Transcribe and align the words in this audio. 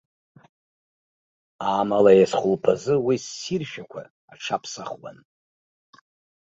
Амала 1.77 2.11
ес-хәылԥазы 2.19 2.93
уи 3.05 3.15
ссиршәақәа 3.23 4.01
аҽаԥсахуан. 4.33 5.17